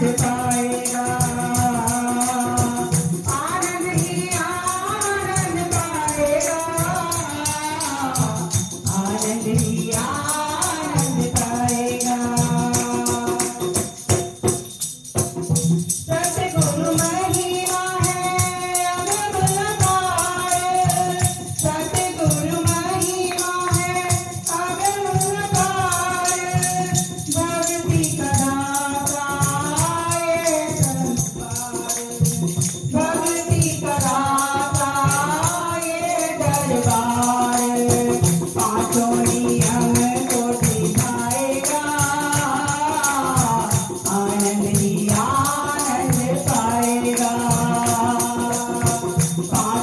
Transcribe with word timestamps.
Bye. 0.00 0.33
Vamos. 49.36 49.73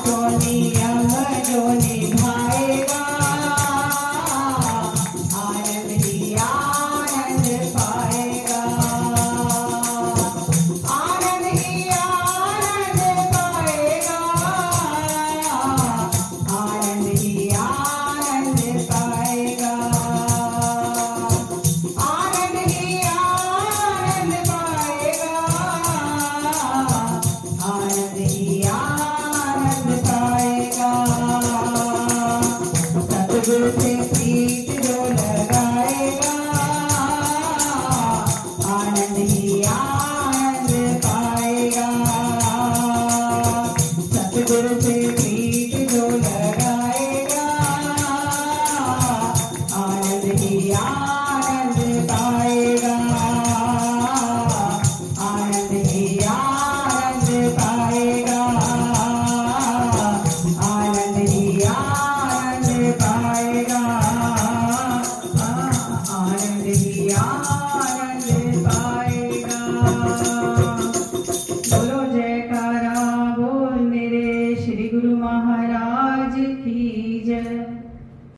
Hallelujah. 39.13 40.00